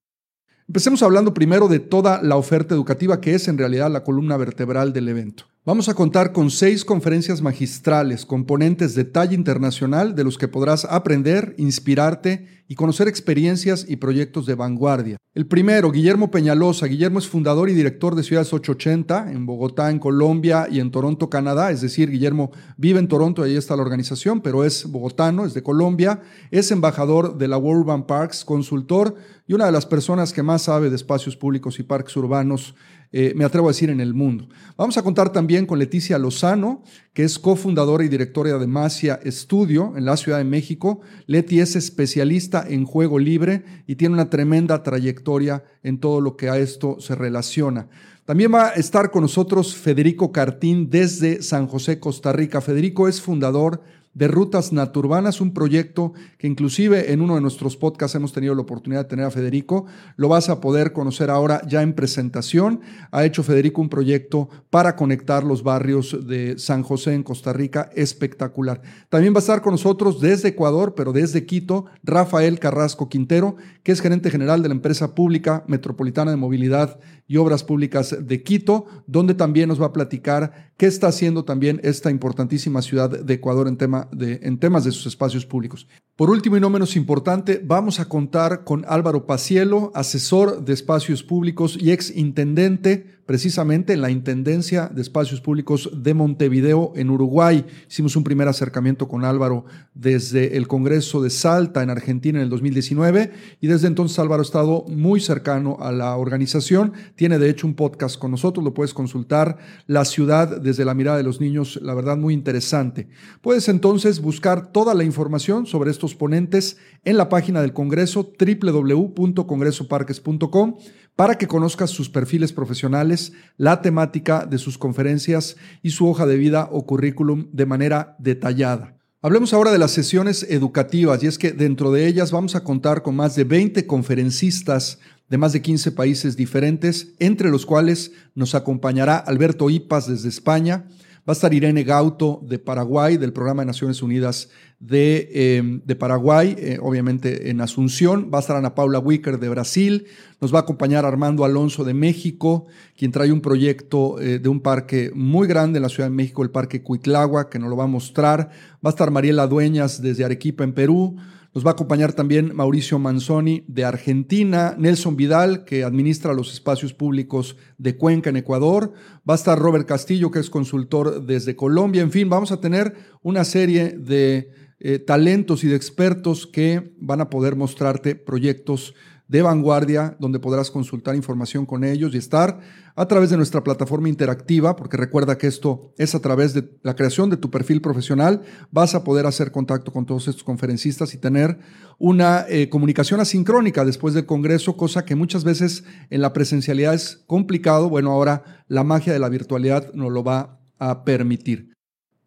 Empecemos 0.68 1.02
hablando 1.02 1.34
primero 1.34 1.68
de 1.68 1.80
toda 1.80 2.22
la 2.22 2.36
oferta 2.36 2.76
educativa 2.76 3.20
que 3.22 3.34
es 3.34 3.48
en 3.48 3.58
realidad 3.58 3.92
la 3.92 4.04
columna 4.04 4.38
vertebral 4.38 4.94
del 4.94 5.10
evento. 5.10 5.46
Vamos 5.68 5.90
a 5.90 5.96
contar 5.96 6.32
con 6.32 6.50
seis 6.50 6.86
conferencias 6.86 7.42
magistrales, 7.42 8.26
componentes 8.26 8.96
de 8.96 9.04
talla 9.04 9.34
internacional 9.34 10.16
de 10.16 10.24
los 10.24 10.38
que 10.38 10.48
podrás 10.48 10.86
aprender, 10.86 11.56
inspirarte 11.58 12.48
y 12.70 12.76
conocer 12.76 13.10
experiencias 13.10 13.86
y 13.86 13.98
proyectos 13.98 14.46
de 14.46 14.56
vanguardia. 14.56 15.18
El 15.34 15.46
primero, 15.46 15.92
Guillermo 15.92 16.32
Peñalosa. 16.32 16.88
Guillermo 16.88 17.20
es 17.20 17.28
fundador 17.28 17.70
y 17.70 17.74
director 17.74 18.16
de 18.16 18.24
Ciudades 18.24 18.54
880 18.54 19.30
en 19.34 19.46
Bogotá, 19.46 19.92
en 19.92 20.00
Colombia 20.00 20.68
y 20.72 20.80
en 20.80 20.90
Toronto, 20.90 21.30
Canadá. 21.30 21.70
Es 21.70 21.82
decir, 21.82 22.10
Guillermo 22.10 22.52
vive 22.78 23.00
en 23.00 23.10
Toronto, 23.10 23.44
ahí 23.44 23.58
está 23.58 23.76
la 23.76 23.82
organización, 23.82 24.40
pero 24.40 24.64
es 24.64 24.90
bogotano, 24.90 25.46
es 25.46 25.54
de 25.54 25.64
Colombia. 25.64 26.22
Es 26.50 26.72
embajador 26.72 27.38
de 27.38 27.50
la 27.50 27.58
World 27.58 27.82
Urban 27.82 28.08
Parks, 28.08 28.46
consultor 28.46 29.16
y 29.46 29.54
una 29.54 29.66
de 29.66 29.74
las 29.74 29.86
personas 29.86 30.32
que 30.32 30.44
más 30.44 30.64
sabe 30.64 30.90
de 30.90 30.96
espacios 30.96 31.36
públicos 31.36 31.78
y 31.80 31.84
parques 31.84 32.16
urbanos 32.16 32.74
eh, 33.12 33.34
me 33.36 33.46
atrevo 33.46 33.68
a 33.68 33.72
decir, 33.72 33.90
en 33.90 34.00
el 34.00 34.14
mundo. 34.14 34.50
Vamos 34.76 34.98
a 34.98 35.04
contar 35.04 35.32
también 35.32 35.66
con 35.66 35.80
Leticia 35.80 36.18
Lozano, 36.18 36.84
que 37.14 37.24
es 37.24 37.40
cofundadora 37.40 38.04
y 38.04 38.10
directora 38.10 38.58
de 38.58 38.68
Masia 38.68 39.20
Estudio 39.24 39.94
en 39.96 40.06
la 40.06 40.18
Ciudad 40.18 40.40
de 40.40 40.44
México. 40.44 41.02
Leti 41.26 41.60
es 41.60 41.76
especialista 41.76 42.66
en 42.68 42.86
juego 42.86 43.20
libre 43.20 43.64
y 43.88 43.96
tiene 43.96 44.16
una 44.16 44.30
tremenda 44.30 44.84
trayectoria 44.84 45.64
en 45.84 46.00
todo 46.00 46.22
lo 46.22 46.36
que 46.36 46.50
a 46.50 46.58
esto 46.58 47.00
se 47.00 47.16
relaciona. 47.16 47.88
También 48.28 48.54
va 48.54 48.68
a 48.68 48.72
estar 48.72 49.10
con 49.10 49.22
nosotros 49.22 49.74
Federico 49.74 50.34
Cartín 50.34 50.90
desde 50.90 51.42
San 51.42 51.66
José, 51.66 52.02
Costa 52.02 52.34
Rica. 52.34 52.60
Federico 52.60 53.08
es 53.08 53.22
fundador 53.22 53.82
Rutas 54.26 54.74
Naturbanas, 54.74 55.42
un 55.42 55.54
proyecto 55.54 56.14
que 56.40 56.48
inclusive 56.48 57.12
en 57.12 57.22
uno 57.22 57.36
de 57.36 57.42
nuestros 57.42 57.78
podcasts 57.78 58.16
hemos 58.16 58.34
tenido 58.34 58.56
la 58.56 58.62
oportunidad 58.62 59.04
de 59.04 59.10
tener 59.10 59.26
a 59.26 59.32
Federico. 59.32 59.86
Lo 60.16 60.30
vas 60.30 60.50
a 60.50 60.60
poder 60.60 60.94
conocer 60.94 61.30
ahora 61.30 61.62
ya 61.68 61.84
en 61.84 61.94
presentación. 61.94 62.82
Ha 63.12 63.26
hecho 63.26 63.44
Federico 63.44 63.82
un 63.82 63.90
proyecto 63.90 64.50
para 64.72 64.96
conectar 64.96 65.44
los 65.44 65.62
barrios 65.62 66.28
de 66.28 66.58
San 66.58 66.82
José 66.82 67.14
en 67.14 67.22
Costa 67.22 67.54
Rica 67.54 67.92
espectacular. 67.96 68.82
También 69.10 69.34
va 69.34 69.38
a 69.38 69.40
estar 69.40 69.62
con 69.62 69.74
nosotros 69.74 70.20
desde 70.20 70.50
Ecuador, 70.50 70.96
pero 70.96 71.14
desde 71.14 71.46
Quito, 71.46 71.86
Rafael 72.02 72.60
Carrasco 72.60 73.10
Quintero, 73.10 73.58
que 73.84 73.92
es 73.92 74.02
gerente 74.02 74.32
general 74.32 74.64
de 74.64 74.70
la 74.70 74.76
empresa 74.76 75.14
pública 75.14 75.64
metropolitana 75.68 76.32
de 76.32 76.38
movilidad 76.38 77.00
y 77.28 77.38
Obras 77.38 77.64
Públicas 77.64 78.16
de 78.20 78.42
Quito, 78.42 78.86
donde 79.06 79.34
también 79.34 79.68
nos 79.70 79.82
va 79.82 79.88
a 79.88 79.94
platicar 79.94 80.72
qué 80.78 80.86
está 80.86 81.08
haciendo 81.08 81.44
también 81.44 81.82
esta 81.84 82.10
importantísima 82.10 82.82
ciudad 82.82 83.10
de 83.10 83.34
Ecuador 83.34 83.68
en, 83.68 83.78
tema 83.78 84.07
en 84.20 84.58
temas 84.58 84.84
de 84.84 84.92
sus 84.92 85.06
espacios 85.08 85.46
públicos. 85.46 85.88
Por 86.18 86.32
último 86.32 86.58
y 86.58 86.60
no 86.60 86.72
menos 86.72 86.96
importante, 86.96 87.62
vamos 87.64 88.00
a 88.00 88.10
contar 88.10 88.64
con 88.64 88.84
Álvaro 88.88 89.28
Pacielo, 89.28 89.92
asesor 89.94 90.66
de 90.66 90.74
espacios 90.74 91.22
públicos 91.22 91.78
y 91.80 91.92
ex 91.92 92.10
intendente 92.10 93.18
precisamente 93.28 93.92
en 93.94 94.02
la 94.02 94.10
Intendencia 94.10 94.88
de 94.88 95.02
Espacios 95.02 95.42
Públicos 95.42 95.92
de 95.94 96.14
Montevideo, 96.14 96.94
en 96.96 97.10
Uruguay. 97.10 97.66
Hicimos 97.88 98.16
un 98.16 98.24
primer 98.24 98.48
acercamiento 98.48 99.10
con 99.10 99.26
Álvaro 99.26 99.66
desde 99.94 100.56
el 100.56 100.68
Congreso 100.68 101.22
de 101.22 101.30
Salta, 101.30 101.84
en 101.84 101.90
Argentina, 101.90 102.40
en 102.40 102.46
el 102.46 102.50
2019, 102.50 103.32
y 103.60 103.68
desde 103.68 103.88
entonces 103.88 104.18
Álvaro 104.18 104.42
ha 104.42 104.46
estado 104.46 104.86
muy 104.88 105.20
cercano 105.20 105.78
a 105.82 105.92
la 105.92 106.16
organización. 106.16 106.94
Tiene, 107.16 107.38
de 107.38 107.50
hecho, 107.50 107.68
un 107.68 107.76
podcast 107.76 108.18
con 108.18 108.32
nosotros, 108.32 108.64
lo 108.64 108.74
puedes 108.74 108.94
consultar, 108.94 109.58
La 109.88 110.06
ciudad 110.06 110.62
desde 110.62 110.86
la 110.86 110.94
mirada 110.94 111.18
de 111.18 111.24
los 111.24 111.42
niños, 111.42 111.80
la 111.84 111.94
verdad, 111.94 112.16
muy 112.16 112.34
interesante. 112.34 113.10
Puedes 113.42 113.68
entonces 113.68 114.22
buscar 114.22 114.72
toda 114.72 114.94
la 114.94 115.04
información 115.04 115.66
sobre 115.66 115.92
estos 116.08 116.18
ponentes 116.18 116.78
en 117.04 117.18
la 117.18 117.28
página 117.28 117.62
del 117.62 117.74
Congreso, 117.74 118.32
www.congresoparques.com 118.40 120.78
para 121.18 121.38
que 121.38 121.48
conozcas 121.48 121.90
sus 121.90 122.10
perfiles 122.10 122.54
profesionales, 122.54 123.34
la 123.58 123.82
temática 123.82 124.46
de 124.46 124.58
sus 124.58 124.78
conferencias 124.78 125.58
y 125.82 125.90
su 125.90 126.08
hoja 126.08 126.26
de 126.26 126.38
vida 126.38 126.70
o 126.72 126.86
currículum 126.86 127.50
de 127.52 127.66
manera 127.66 128.16
detallada. 128.20 128.96
Hablemos 129.22 129.52
ahora 129.52 129.74
de 129.74 129.80
las 129.80 129.92
sesiones 129.92 130.48
educativas 130.50 131.22
y 131.24 131.28
es 131.28 131.38
que 131.38 131.52
dentro 131.52 131.92
de 131.92 132.08
ellas 132.08 132.32
vamos 132.32 132.56
a 132.56 132.64
contar 132.64 133.02
con 133.02 133.18
más 133.18 133.36
de 133.36 133.44
20 133.44 133.86
conferencistas 133.86 135.00
de 135.28 135.38
más 135.38 135.52
de 135.52 135.62
15 135.62 135.92
países 135.92 136.38
diferentes, 136.38 137.16
entre 137.20 137.50
los 137.50 137.66
cuales 137.66 138.14
nos 138.34 138.56
acompañará 138.56 139.18
Alberto 139.18 139.70
Ipas 139.70 140.08
desde 140.08 140.30
España, 140.30 140.86
Va 141.28 141.32
a 141.32 141.34
estar 141.34 141.54
Irene 141.54 141.84
Gauto 141.84 142.40
de 142.42 142.58
Paraguay, 142.58 143.18
del 143.18 143.34
Programa 143.34 143.62
de 143.62 143.66
Naciones 143.66 144.02
Unidas 144.02 144.48
de, 144.80 145.30
eh, 145.34 145.82
de 145.84 145.96
Paraguay, 145.98 146.56
eh, 146.58 146.78
obviamente 146.82 147.50
en 147.50 147.60
Asunción. 147.60 148.30
Va 148.34 148.38
a 148.38 148.42
estar 148.42 148.56
Ana 148.56 148.76
Paula 148.76 149.00
Wicker 149.00 149.38
de 149.38 149.50
Brasil. 149.50 150.06
Nos 150.40 150.54
va 150.54 150.60
a 150.60 150.62
acompañar 150.62 151.04
Armando 151.06 151.44
Alonso 151.44 151.84
de 151.84 151.94
México, 151.94 152.68
quien 152.96 153.12
trae 153.12 153.34
un 153.34 153.42
proyecto 153.42 154.22
eh, 154.22 154.40
de 154.40 154.48
un 154.48 154.62
parque 154.62 155.12
muy 155.14 155.50
grande 155.50 155.80
en 155.80 155.84
la 155.84 155.90
Ciudad 155.90 156.10
de 156.10 156.16
México, 156.16 156.44
el 156.44 156.50
Parque 156.50 156.82
Cuitlagua, 156.82 157.50
que 157.50 157.60
nos 157.60 157.70
lo 157.70 157.76
va 157.76 157.84
a 157.84 157.88
mostrar. 157.88 158.50
Va 158.76 158.90
a 158.90 158.90
estar 158.92 159.12
Mariela 159.12 159.48
Dueñas 159.48 160.02
desde 160.02 160.24
Arequipa, 160.24 160.64
en 160.64 160.72
Perú. 160.72 161.18
Nos 161.58 161.66
va 161.66 161.72
a 161.72 161.74
acompañar 161.74 162.14
también 162.14 162.56
Mauricio 162.56 163.00
Manzoni 163.00 163.66
de 163.68 163.84
Argentina, 163.84 164.76
Nelson 164.78 165.16
Vidal, 165.16 165.66
que 165.66 165.84
administra 165.84 166.36
los 166.36 166.54
espacios 166.54 166.94
públicos 166.94 167.58
de 167.80 167.98
Cuenca 167.98 168.30
en 168.30 168.36
Ecuador. 168.36 168.94
Va 169.28 169.34
a 169.34 169.38
estar 169.38 169.58
Robert 169.58 169.88
Castillo, 169.88 170.30
que 170.30 170.38
es 170.38 170.52
consultor 170.52 171.26
desde 171.26 171.56
Colombia. 171.56 172.04
En 172.04 172.12
fin, 172.12 172.30
vamos 172.30 172.52
a 172.52 172.62
tener 172.62 172.94
una 173.24 173.44
serie 173.44 173.98
de 173.98 174.52
eh, 174.80 175.00
talentos 175.00 175.64
y 175.64 175.68
de 175.68 175.76
expertos 175.76 176.46
que 176.46 176.94
van 177.00 177.22
a 177.22 177.32
poder 177.32 177.56
mostrarte 177.56 178.14
proyectos 178.14 178.94
de 179.28 179.42
vanguardia, 179.42 180.16
donde 180.20 180.40
podrás 180.40 180.72
consultar 180.72 181.16
información 181.16 181.66
con 181.66 181.84
ellos 181.84 182.14
y 182.14 182.18
estar 182.18 182.60
a 182.96 183.08
través 183.08 183.30
de 183.30 183.38
nuestra 183.38 183.64
plataforma 183.64 184.10
interactiva, 184.10 184.76
porque 184.76 184.98
recuerda 184.98 185.38
que 185.38 185.48
esto 185.48 185.94
es 185.98 186.16
a 186.16 186.22
través 186.22 186.54
de 186.54 186.78
la 186.82 186.96
creación 186.96 187.30
de 187.30 187.38
tu 187.38 187.52
perfil 187.52 187.82
profesional, 187.82 188.42
vas 188.72 188.96
a 188.96 189.04
poder 189.04 189.26
hacer 189.26 189.52
contacto 189.52 189.92
con 189.92 190.06
todos 190.06 190.28
estos 190.28 190.44
conferencistas 190.44 191.14
y 191.14 191.18
tener 191.18 191.60
una 192.00 192.46
eh, 192.48 192.70
comunicación 192.70 193.20
asincrónica 193.20 193.84
después 193.84 194.14
del 194.14 194.26
Congreso, 194.26 194.78
cosa 194.78 195.04
que 195.04 195.16
muchas 195.16 195.44
veces 195.44 195.84
en 196.10 196.22
la 196.22 196.32
presencialidad 196.32 196.94
es 196.94 197.24
complicado. 197.28 197.90
Bueno, 197.90 198.12
ahora 198.12 198.64
la 198.68 198.84
magia 198.84 199.14
de 199.14 199.20
la 199.20 199.30
virtualidad 199.30 199.94
nos 199.94 200.12
lo 200.12 200.24
va 200.24 200.62
a 200.80 201.04
permitir. 201.04 201.74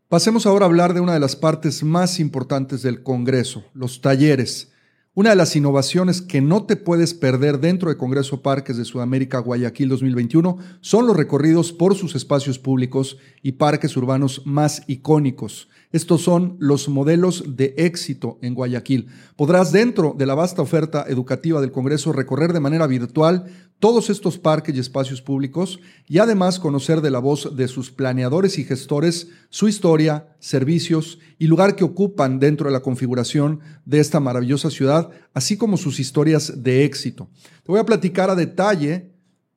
Pasemos 0.08 0.44
ahora 0.44 0.66
a 0.66 0.68
hablar 0.68 0.92
de 0.92 1.00
una 1.00 1.14
de 1.14 1.20
las 1.20 1.36
partes 1.36 1.84
más 1.84 2.18
importantes 2.18 2.82
del 2.82 3.02
Congreso, 3.04 3.64
los 3.74 4.00
talleres. 4.00 4.72
Una 5.12 5.30
de 5.30 5.36
las 5.36 5.56
innovaciones 5.56 6.22
que 6.22 6.40
no 6.40 6.66
te 6.66 6.76
puedes 6.76 7.14
perder 7.14 7.58
dentro 7.58 7.88
de 7.88 7.96
Congreso 7.96 8.42
Parques 8.42 8.76
de 8.76 8.84
Sudamérica 8.84 9.40
Guayaquil 9.40 9.88
2021 9.88 10.58
son 10.82 11.08
los 11.08 11.16
recorridos 11.16 11.72
por 11.72 11.96
sus 11.96 12.14
espacios 12.14 12.60
públicos 12.60 13.18
y 13.42 13.52
parques 13.52 13.96
urbanos 13.96 14.42
más 14.44 14.84
icónicos. 14.86 15.68
Estos 15.92 16.22
son 16.22 16.56
los 16.60 16.88
modelos 16.88 17.42
de 17.56 17.74
éxito 17.76 18.38
en 18.42 18.54
Guayaquil. 18.54 19.08
Podrás 19.34 19.72
dentro 19.72 20.14
de 20.16 20.24
la 20.24 20.36
vasta 20.36 20.62
oferta 20.62 21.04
educativa 21.08 21.60
del 21.60 21.72
Congreso 21.72 22.12
recorrer 22.12 22.52
de 22.52 22.60
manera 22.60 22.86
virtual 22.86 23.46
todos 23.80 24.08
estos 24.08 24.38
parques 24.38 24.76
y 24.76 24.78
espacios 24.78 25.20
públicos 25.20 25.80
y 26.06 26.18
además 26.18 26.60
conocer 26.60 27.00
de 27.00 27.10
la 27.10 27.18
voz 27.18 27.56
de 27.56 27.66
sus 27.66 27.90
planeadores 27.90 28.56
y 28.58 28.64
gestores 28.64 29.30
su 29.48 29.66
historia, 29.66 30.28
servicios 30.38 31.18
y 31.38 31.48
lugar 31.48 31.74
que 31.74 31.82
ocupan 31.82 32.38
dentro 32.38 32.66
de 32.68 32.72
la 32.72 32.82
configuración 32.82 33.58
de 33.84 33.98
esta 33.98 34.20
maravillosa 34.20 34.70
ciudad, 34.70 35.10
así 35.34 35.56
como 35.56 35.76
sus 35.76 35.98
historias 35.98 36.62
de 36.62 36.84
éxito. 36.84 37.28
Te 37.64 37.72
voy 37.72 37.80
a 37.80 37.86
platicar 37.86 38.30
a 38.30 38.36
detalle, 38.36 39.10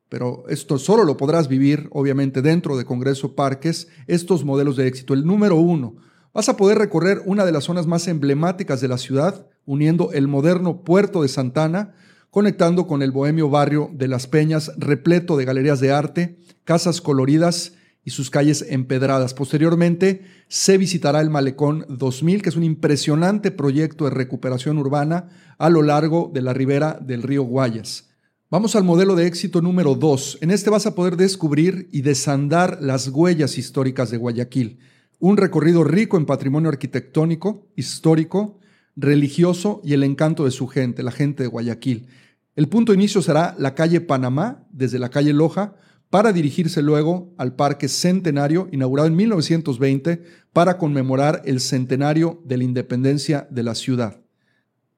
pero 0.10 0.46
esto 0.48 0.80
solo 0.80 1.04
lo 1.04 1.16
podrás 1.16 1.48
vivir 1.48 1.90
obviamente 1.92 2.42
dentro 2.42 2.76
de 2.76 2.86
Congreso 2.86 3.36
Parques, 3.36 3.88
estos 4.08 4.44
modelos 4.44 4.78
de 4.78 4.88
éxito. 4.88 5.14
El 5.14 5.26
número 5.26 5.58
uno, 5.58 5.98
vas 6.34 6.50
a 6.50 6.58
poder 6.58 6.78
recorrer 6.78 7.22
una 7.26 7.46
de 7.46 7.52
las 7.52 7.66
zonas 7.66 7.88
más 7.88 8.08
emblemáticas 8.08 8.82
de 8.82 8.88
la 8.88 8.98
ciudad, 8.98 9.48
uniendo 9.66 10.12
el 10.12 10.28
moderno 10.28 10.84
puerto 10.84 11.22
de 11.22 11.28
Santana, 11.28 11.94
conectando 12.32 12.88
con 12.88 13.04
el 13.04 13.12
bohemio 13.12 13.50
barrio 13.50 13.92
de 13.94 14.08
Las 14.08 14.26
Peñas, 14.28 14.72
repleto 14.78 15.38
de 15.38 15.46
galerías 15.46 15.80
de 15.80 15.92
arte, 15.92 16.40
casas 16.64 17.00
coloridas 17.00 17.74
y 18.04 18.10
sus 18.10 18.30
calles 18.30 18.66
empedradas. 18.68 19.34
Posteriormente 19.34 20.24
se 20.48 20.78
visitará 20.78 21.22
el 21.22 21.30
Malecón 21.30 21.86
2000, 21.90 22.42
que 22.42 22.50
es 22.50 22.56
un 22.56 22.64
impresionante 22.64 23.52
proyecto 23.52 24.06
de 24.06 24.12
recuperación 24.12 24.78
urbana 24.78 25.30
a 25.58 25.70
lo 25.70 25.84
largo 25.84 26.32
de 26.34 26.42
la 26.42 26.54
ribera 26.54 27.00
del 27.00 27.22
río 27.22 27.44
Guayas. 27.44 28.10
Vamos 28.50 28.76
al 28.76 28.84
modelo 28.84 29.16
de 29.16 29.26
éxito 29.26 29.62
número 29.62 29.96
2. 29.96 30.40
En 30.42 30.52
este 30.52 30.70
vas 30.70 30.86
a 30.86 30.96
poder 30.96 31.18
descubrir 31.18 31.88
y 31.92 32.02
desandar 32.02 32.80
las 32.82 33.08
huellas 33.08 33.58
históricas 33.58 34.12
de 34.12 34.18
Guayaquil. 34.18 34.80
Un 35.20 35.38
recorrido 35.38 35.84
rico 35.84 36.18
en 36.18 36.26
patrimonio 36.26 36.70
arquitectónico, 36.70 37.68
histórico, 37.76 38.60
religioso 38.96 39.82
y 39.84 39.94
el 39.94 40.04
encanto 40.04 40.46
de 40.46 40.52
su 40.52 40.68
gente, 40.68 41.04
la 41.04 41.12
gente 41.12 41.44
de 41.44 41.50
Guayaquil. 41.50 42.08
El 42.56 42.70
punto 42.70 42.92
de 42.92 42.98
inicio 42.98 43.22
será 43.22 43.56
la 43.58 43.74
calle 43.74 44.02
Panamá, 44.02 44.68
desde 44.72 45.00
la 45.00 45.10
calle 45.10 45.34
Loja, 45.34 45.76
para 46.10 46.32
dirigirse 46.32 46.84
luego 46.84 47.34
al 47.38 47.56
Parque 47.56 47.88
Centenario, 47.88 48.68
inaugurado 48.72 49.08
en 49.08 49.16
1920, 49.16 50.22
para 50.54 50.78
conmemorar 50.78 51.42
el 51.46 51.60
centenario 51.60 52.42
de 52.46 52.58
la 52.58 52.64
independencia 52.66 53.48
de 53.50 53.64
la 53.64 53.74
ciudad. 53.74 54.23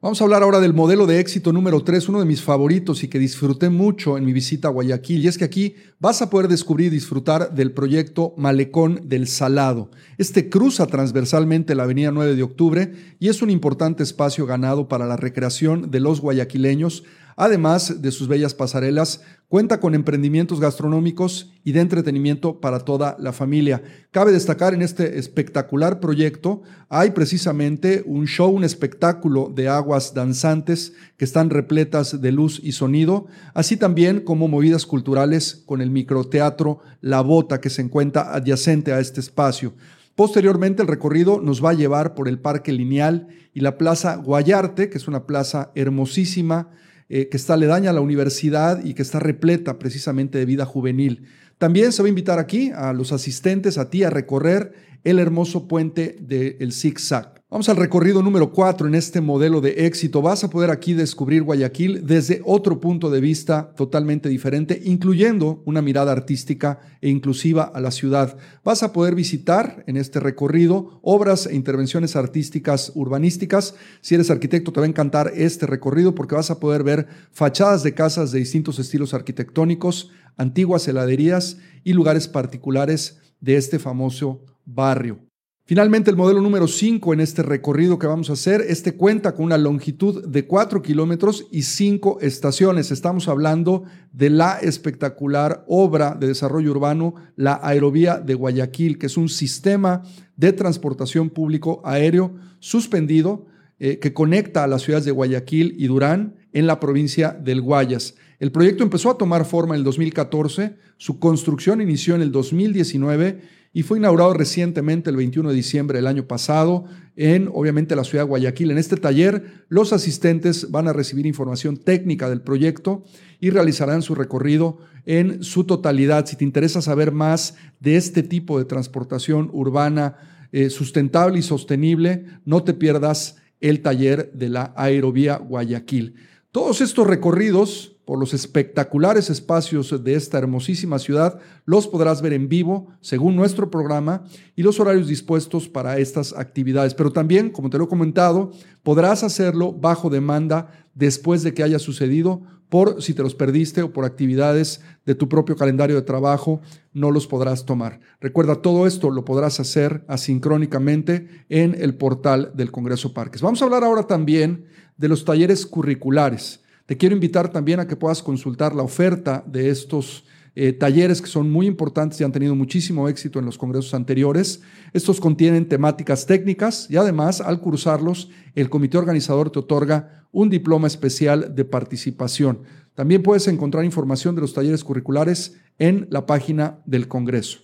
Vamos 0.06 0.22
a 0.22 0.26
hablar 0.26 0.44
ahora 0.44 0.60
del 0.60 0.76
modelo 0.76 1.08
de 1.08 1.20
éxito 1.20 1.52
número 1.52 1.84
3, 1.84 2.10
uno 2.10 2.20
de 2.20 2.28
mis 2.28 2.44
favoritos 2.44 3.04
y 3.04 3.08
que 3.08 3.18
disfruté 3.18 3.70
mucho 3.70 4.20
en 4.20 4.24
mi 4.24 4.34
visita 4.34 4.68
a 4.68 4.72
Guayaquil. 4.72 5.24
Y 5.24 5.28
es 5.28 5.40
que 5.40 5.46
aquí 5.46 5.78
vas 6.00 6.22
a 6.22 6.30
poder 6.30 6.48
descubrir 6.48 6.86
y 6.86 6.90
disfrutar 6.92 7.56
del 7.56 7.72
proyecto 7.72 8.36
Malecón 8.38 9.02
del 9.06 9.28
Salado. 9.28 9.90
Este 10.20 10.48
cruza 10.48 10.86
transversalmente 10.86 11.74
la 11.74 11.86
avenida 11.86 12.12
9 12.12 12.36
de 12.36 12.44
octubre 12.44 12.94
y 13.20 13.30
es 13.30 13.42
un 13.42 13.50
importante 13.50 14.04
espacio 14.04 14.46
ganado 14.46 14.88
para 14.88 15.08
la 15.08 15.18
recreación 15.18 15.90
de 15.90 16.00
los 16.00 16.22
guayaquileños 16.22 17.02
Además 17.36 18.02
de 18.02 18.12
sus 18.12 18.30
bellas 18.30 18.54
pasarelas, 18.54 19.22
cuenta 19.50 19.80
con 19.82 19.94
emprendimientos 19.94 20.62
gastronómicos 20.62 21.52
y 21.66 21.74
de 21.74 21.82
entretenimiento 21.82 22.62
para 22.62 22.80
toda 22.80 23.18
la 23.20 23.34
familia. 23.34 23.84
Cabe 24.12 24.32
destacar 24.32 24.74
en 24.74 24.82
este 24.82 25.20
espectacular 25.20 26.00
proyecto 26.00 26.64
hay 26.88 27.12
precisamente 27.12 28.04
un 28.06 28.26
show, 28.26 28.50
un 28.50 28.64
espectáculo 28.64 29.52
de 29.54 29.68
aguas 29.68 30.14
danzantes 30.14 30.94
que 31.18 31.26
están 31.26 31.50
repletas 31.50 32.22
de 32.22 32.32
luz 32.32 32.62
y 32.64 32.72
sonido, 32.72 33.28
así 33.54 33.76
también 33.76 34.22
como 34.22 34.48
movidas 34.48 34.86
culturales 34.86 35.64
con 35.66 35.82
el 35.82 35.90
microteatro 35.90 36.80
La 37.02 37.22
Bota 37.22 37.60
que 37.60 37.70
se 37.70 37.82
encuentra 37.82 38.34
adyacente 38.34 38.94
a 38.94 39.00
este 39.00 39.20
espacio. 39.20 39.74
Posteriormente 40.16 40.82
el 40.82 40.88
recorrido 40.88 41.42
nos 41.42 41.64
va 41.64 41.72
a 41.72 41.74
llevar 41.74 42.16
por 42.16 42.30
el 42.30 42.40
Parque 42.40 42.72
Lineal 42.72 43.28
y 43.54 43.60
la 43.60 43.78
Plaza 43.78 44.16
Guayarte, 44.16 44.90
que 44.90 44.98
es 44.98 45.10
una 45.10 45.26
plaza 45.26 45.72
hermosísima, 45.76 46.70
eh, 47.08 47.30
que 47.30 47.38
está 47.38 47.54
aledaña 47.54 47.92
a 47.92 47.94
la 47.94 48.02
universidad 48.02 48.84
y 48.84 48.94
que 48.94 49.02
está 49.02 49.20
repleta 49.20 49.78
precisamente 49.78 50.38
de 50.38 50.46
vida 50.46 50.66
juvenil. 50.66 51.28
También 51.58 51.92
se 51.92 52.02
va 52.02 52.08
a 52.08 52.10
invitar 52.10 52.40
aquí 52.40 52.72
a 52.74 52.94
los 52.94 53.12
asistentes, 53.12 53.78
a 53.78 53.90
ti, 53.90 54.04
a 54.04 54.10
recorrer 54.10 54.74
el 55.04 55.20
hermoso 55.20 55.68
puente 55.68 56.16
del 56.20 56.74
zigzag. 56.74 57.44
Vamos 57.56 57.70
al 57.70 57.78
recorrido 57.78 58.22
número 58.22 58.52
4 58.52 58.86
en 58.86 58.96
este 58.96 59.22
modelo 59.22 59.62
de 59.62 59.86
éxito. 59.86 60.22
Vas 60.22 60.44
a 60.44 60.50
poder 60.50 60.70
aquí 60.70 60.94
descubrir 60.94 61.42
Guayaquil 61.42 62.06
desde 62.06 62.42
otro 62.44 62.82
punto 62.82 63.10
de 63.10 63.22
vista 63.22 63.72
totalmente 63.78 64.28
diferente, 64.28 64.82
incluyendo 64.84 65.64
una 65.64 65.82
mirada 65.82 66.12
artística 66.12 66.82
e 67.00 67.08
inclusiva 67.08 67.64
a 67.64 67.80
la 67.80 67.92
ciudad. 67.92 68.38
Vas 68.66 68.84
a 68.84 68.92
poder 68.92 69.16
visitar 69.16 69.86
en 69.88 69.96
este 69.96 70.20
recorrido 70.20 71.00
obras 71.02 71.48
e 71.48 71.56
intervenciones 71.56 72.18
artísticas 72.18 72.92
urbanísticas. 72.94 73.76
Si 74.02 74.16
eres 74.16 74.30
arquitecto 74.30 74.74
te 74.74 74.82
va 74.82 74.86
a 74.86 74.90
encantar 74.90 75.32
este 75.34 75.66
recorrido 75.66 76.14
porque 76.14 76.36
vas 76.36 76.52
a 76.52 76.60
poder 76.60 76.84
ver 76.84 77.08
fachadas 77.32 77.84
de 77.84 77.94
casas 77.94 78.34
de 78.34 78.40
distintos 78.40 78.80
estilos 78.80 79.14
arquitectónicos, 79.14 80.12
antiguas 80.36 80.90
heladerías 80.90 81.56
y 81.86 81.94
lugares 81.94 82.28
particulares 82.28 83.22
de 83.40 83.56
este 83.56 83.80
famoso 83.80 84.44
barrio. 84.66 85.22
Finalmente, 85.68 86.12
el 86.12 86.16
modelo 86.16 86.42
número 86.42 86.68
5 86.68 87.12
en 87.16 87.22
este 87.22 87.42
recorrido 87.42 87.98
que 87.98 88.06
vamos 88.06 88.30
a 88.30 88.34
hacer, 88.34 88.64
este 88.70 88.94
cuenta 88.94 89.34
con 89.34 89.46
una 89.46 89.58
longitud 89.58 90.24
de 90.28 90.46
4 90.46 90.84
kilómetros 90.84 91.48
y 91.52 91.64
5 91.64 92.20
estaciones. 92.22 92.92
Estamos 92.92 93.28
hablando 93.28 93.84
de 94.14 94.30
la 94.30 94.60
espectacular 94.60 95.66
obra 95.68 96.14
de 96.14 96.28
desarrollo 96.28 96.70
urbano, 96.70 97.16
la 97.36 97.60
Aerovía 97.64 98.20
de 98.20 98.36
Guayaquil, 98.36 99.00
que 99.00 99.08
es 99.08 99.18
un 99.18 99.28
sistema 99.28 100.04
de 100.36 100.54
transportación 100.54 101.32
público 101.32 101.82
aéreo 101.84 102.36
suspendido 102.60 103.48
eh, 103.80 103.98
que 103.98 104.14
conecta 104.14 104.64
a 104.64 104.68
las 104.68 104.84
ciudades 104.84 105.06
de 105.06 105.12
Guayaquil 105.14 105.74
y 105.80 105.88
Durán 105.88 106.36
en 106.54 106.68
la 106.68 106.80
provincia 106.80 107.32
del 107.32 107.62
Guayas. 107.62 108.14
El 108.38 108.52
proyecto 108.52 108.84
empezó 108.84 109.10
a 109.10 109.18
tomar 109.18 109.46
forma 109.46 109.74
en 109.74 109.80
el 109.80 109.84
2014, 109.84 110.76
su 110.98 111.18
construcción 111.18 111.82
inició 111.82 112.14
en 112.14 112.22
el 112.22 112.32
2019 112.32 113.65
y 113.76 113.84
fue 113.84 113.98
inaugurado 113.98 114.34
recientemente 114.34 115.10
el 115.10 115.18
21 115.18 115.50
de 115.50 115.56
diciembre 115.56 115.98
del 115.98 116.08
año 116.08 116.26
pasado 116.26 116.86
en, 117.18 117.50
obviamente, 117.54 117.94
la 117.98 118.06
ciudad 118.06 118.24
de 118.24 118.30
Guayaquil. 118.30 118.72
En 118.72 118.78
este 118.78 118.96
taller, 118.96 119.66
los 119.68 119.92
asistentes 119.92 120.72
van 120.72 120.88
a 120.88 120.94
recibir 120.94 121.26
información 121.26 121.76
técnica 121.76 122.30
del 122.30 122.40
proyecto 122.40 123.04
y 123.42 123.50
realizarán 123.50 124.02
su 124.02 124.16
recorrido 124.16 124.78
en 125.06 125.44
su 125.44 125.66
totalidad. 125.66 126.26
Si 126.26 126.38
te 126.38 126.46
interesa 126.46 126.82
saber 126.82 127.12
más 127.12 127.56
de 127.82 127.98
este 127.98 128.24
tipo 128.24 128.58
de 128.58 128.64
transportación 128.64 129.50
urbana 129.52 130.48
eh, 130.54 130.70
sustentable 130.70 131.40
y 131.40 131.42
sostenible, 131.42 132.28
no 132.46 132.64
te 132.64 132.76
pierdas 132.76 133.36
el 133.60 133.82
taller 133.82 134.32
de 134.32 134.48
la 134.48 134.74
Aerovía 134.78 135.36
Guayaquil. 135.36 136.16
Todos 136.54 136.80
estos 136.80 137.08
recorridos 137.08 137.95
por 138.06 138.20
los 138.20 138.34
espectaculares 138.34 139.30
espacios 139.30 140.04
de 140.04 140.14
esta 140.14 140.38
hermosísima 140.38 141.00
ciudad, 141.00 141.40
los 141.66 141.88
podrás 141.88 142.22
ver 142.22 142.34
en 142.34 142.48
vivo 142.48 142.88
según 143.02 143.36
nuestro 143.36 143.72
programa 143.72 144.24
y 144.56 144.64
los 144.64 144.80
horarios 144.80 145.08
dispuestos 145.08 145.68
para 145.68 145.98
estas 145.98 146.34
actividades. 146.34 146.94
Pero 146.94 147.12
también, 147.12 147.50
como 147.50 147.70
te 147.70 147.78
lo 147.78 147.86
he 147.86 147.90
comentado, 147.90 148.52
podrás 148.84 149.24
hacerlo 149.24 149.74
bajo 149.74 150.10
demanda 150.10 150.70
después 150.94 151.44
de 151.44 151.54
que 151.54 151.64
haya 151.64 151.80
sucedido, 151.80 152.44
por 152.70 153.02
si 153.02 153.14
te 153.14 153.24
los 153.24 153.36
perdiste 153.36 153.84
o 153.84 153.94
por 153.94 154.06
actividades 154.06 154.82
de 155.06 155.16
tu 155.16 155.30
propio 155.30 155.56
calendario 155.56 155.96
de 155.96 156.02
trabajo, 156.02 156.62
no 156.94 157.12
los 157.12 157.28
podrás 157.28 157.66
tomar. 157.66 158.00
Recuerda, 158.20 158.62
todo 158.62 158.88
esto 158.88 159.12
lo 159.12 159.24
podrás 159.24 159.60
hacer 159.60 160.04
asincrónicamente 160.08 161.46
en 161.50 161.76
el 161.80 161.96
portal 161.96 162.52
del 162.56 162.72
Congreso 162.72 163.14
Parques. 163.14 163.42
Vamos 163.42 163.62
a 163.62 163.66
hablar 163.66 163.84
ahora 163.84 164.04
también 164.04 164.66
de 164.98 165.08
los 165.08 165.26
talleres 165.26 165.66
curriculares. 165.66 166.65
Te 166.86 166.98
quiero 166.98 167.16
invitar 167.16 167.52
también 167.52 167.80
a 167.80 167.88
que 167.88 167.96
puedas 167.96 168.22
consultar 168.22 168.76
la 168.76 168.84
oferta 168.84 169.44
de 169.48 169.70
estos 169.70 170.24
eh, 170.58 170.72
talleres 170.72 171.22
que 171.22 171.28
son 171.28 171.52
muy 171.52 171.66
importantes 171.66 172.22
y 172.22 172.24
han 172.24 172.32
tenido 172.32 172.56
muchísimo 172.56 173.10
éxito 173.10 173.40
en 173.40 173.46
los 173.46 173.58
congresos 173.58 173.94
anteriores. 173.94 174.62
Estos 174.94 175.20
contienen 175.20 175.68
temáticas 175.68 176.26
técnicas 176.28 176.88
y 176.90 176.96
además 176.96 177.42
al 177.42 177.60
cursarlos 177.60 178.30
el 178.54 178.70
comité 178.70 178.98
organizador 178.98 179.50
te 179.50 179.60
otorga 179.60 180.28
un 180.32 180.50
diploma 180.50 180.88
especial 180.88 181.56
de 181.56 181.66
participación. 181.66 182.62
También 182.94 183.24
puedes 183.24 183.48
encontrar 183.48 183.84
información 183.84 184.36
de 184.36 184.42
los 184.42 184.54
talleres 184.54 184.84
curriculares 184.84 185.58
en 185.80 186.08
la 186.10 186.26
página 186.26 186.80
del 186.86 187.08
Congreso. 187.08 187.60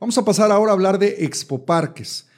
Vamos 0.00 0.18
a 0.18 0.24
pasar 0.24 0.50
ahora 0.50 0.72
a 0.72 0.74
hablar 0.74 0.98
de 0.98 1.24
Expo 1.24 1.64
Parques. 1.64 2.28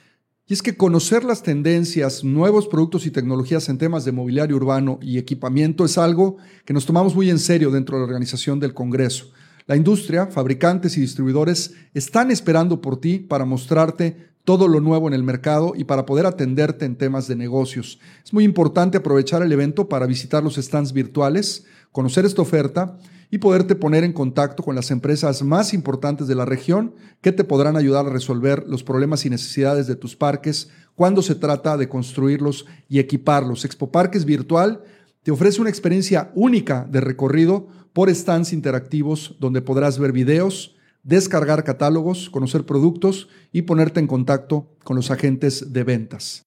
Y 0.48 0.54
es 0.54 0.62
que 0.62 0.76
conocer 0.76 1.24
las 1.24 1.42
tendencias, 1.42 2.22
nuevos 2.22 2.68
productos 2.68 3.04
y 3.04 3.10
tecnologías 3.10 3.68
en 3.68 3.78
temas 3.78 4.04
de 4.04 4.12
mobiliario 4.12 4.54
urbano 4.54 5.00
y 5.02 5.18
equipamiento 5.18 5.84
es 5.84 5.98
algo 5.98 6.36
que 6.64 6.72
nos 6.72 6.86
tomamos 6.86 7.16
muy 7.16 7.30
en 7.30 7.40
serio 7.40 7.72
dentro 7.72 7.96
de 7.96 8.02
la 8.02 8.06
organización 8.06 8.60
del 8.60 8.72
Congreso. 8.72 9.32
La 9.66 9.74
industria, 9.74 10.28
fabricantes 10.28 10.96
y 10.96 11.00
distribuidores 11.00 11.74
están 11.94 12.30
esperando 12.30 12.80
por 12.80 13.00
ti 13.00 13.18
para 13.18 13.44
mostrarte 13.44 14.28
todo 14.44 14.68
lo 14.68 14.78
nuevo 14.80 15.08
en 15.08 15.14
el 15.14 15.24
mercado 15.24 15.72
y 15.76 15.82
para 15.82 16.06
poder 16.06 16.26
atenderte 16.26 16.84
en 16.84 16.94
temas 16.94 17.26
de 17.26 17.34
negocios. 17.34 17.98
Es 18.24 18.32
muy 18.32 18.44
importante 18.44 18.98
aprovechar 18.98 19.42
el 19.42 19.50
evento 19.50 19.88
para 19.88 20.06
visitar 20.06 20.44
los 20.44 20.54
stands 20.54 20.92
virtuales, 20.92 21.66
conocer 21.96 22.26
esta 22.26 22.42
oferta 22.42 22.98
y 23.30 23.38
poderte 23.38 23.74
poner 23.74 24.04
en 24.04 24.12
contacto 24.12 24.62
con 24.62 24.74
las 24.74 24.90
empresas 24.90 25.42
más 25.42 25.72
importantes 25.72 26.28
de 26.28 26.34
la 26.34 26.44
región 26.44 26.94
que 27.22 27.32
te 27.32 27.42
podrán 27.42 27.74
ayudar 27.74 28.04
a 28.04 28.10
resolver 28.10 28.64
los 28.68 28.82
problemas 28.82 29.24
y 29.24 29.30
necesidades 29.30 29.86
de 29.86 29.96
tus 29.96 30.14
parques 30.14 30.68
cuando 30.94 31.22
se 31.22 31.34
trata 31.34 31.78
de 31.78 31.88
construirlos 31.88 32.66
y 32.86 32.98
equiparlos. 32.98 33.64
Expo 33.64 33.90
Parques 33.90 34.26
Virtual 34.26 34.82
te 35.22 35.30
ofrece 35.30 35.62
una 35.62 35.70
experiencia 35.70 36.30
única 36.34 36.86
de 36.90 37.00
recorrido 37.00 37.66
por 37.94 38.14
stands 38.14 38.52
interactivos 38.52 39.34
donde 39.40 39.62
podrás 39.62 39.98
ver 39.98 40.12
videos, 40.12 40.76
descargar 41.02 41.64
catálogos, 41.64 42.28
conocer 42.28 42.66
productos 42.66 43.30
y 43.52 43.62
ponerte 43.62 44.00
en 44.00 44.06
contacto 44.06 44.68
con 44.84 44.96
los 44.96 45.10
agentes 45.10 45.72
de 45.72 45.82
ventas. 45.82 46.45